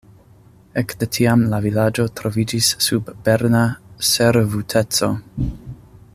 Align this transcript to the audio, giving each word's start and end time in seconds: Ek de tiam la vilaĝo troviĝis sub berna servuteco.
Ek 0.81 0.93
de 1.01 1.07
tiam 1.17 1.43
la 1.51 1.59
vilaĝo 1.65 2.05
troviĝis 2.21 2.71
sub 2.87 3.13
berna 3.29 3.61
servuteco. 4.13 5.13